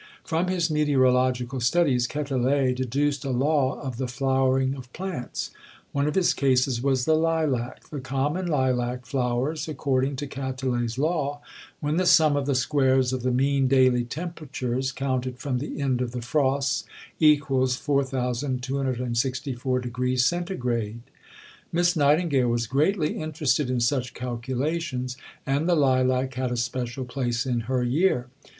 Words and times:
From 0.23 0.47
his 0.47 0.71
meteorological 0.71 1.59
studies, 1.59 2.07
Quetelet 2.07 2.75
deduced 2.75 3.23
a 3.23 3.29
law 3.29 3.79
of 3.79 3.97
the 3.97 4.07
flowering 4.07 4.73
of 4.73 4.91
plants. 4.93 5.51
One 5.91 6.07
of 6.07 6.15
his 6.15 6.33
cases 6.33 6.81
was 6.81 7.05
the 7.05 7.13
lilac. 7.13 7.87
The 7.91 7.99
common 7.99 8.47
lilac 8.47 9.05
flowers, 9.05 9.67
according 9.67 10.15
to 10.15 10.25
Quetelet's 10.25 10.97
law, 10.97 11.41
when 11.81 11.97
the 11.97 12.07
sum 12.07 12.35
of 12.35 12.47
the 12.47 12.55
squares 12.55 13.13
of 13.13 13.21
the 13.21 13.29
mean 13.29 13.67
daily 13.67 14.03
temperatures, 14.03 14.91
counted 14.91 15.37
from 15.37 15.59
the 15.59 15.79
end 15.79 16.01
of 16.01 16.13
the 16.13 16.21
frosts, 16.23 16.83
equals 17.19 17.77
4264° 17.77 20.19
centigrade. 20.19 21.01
Miss 21.71 21.95
Nightingale 21.95 22.47
was 22.47 22.65
greatly 22.65 23.19
interested 23.21 23.69
in 23.69 23.79
such 23.79 24.15
calculations, 24.15 25.15
and 25.45 25.69
the 25.69 25.75
lilac 25.75 26.33
had 26.33 26.51
a 26.51 26.57
special 26.57 27.05
place 27.05 27.45
in 27.45 27.59
her 27.69 27.83
year. 27.83 28.29